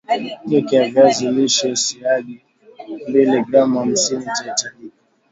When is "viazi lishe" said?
0.89-1.75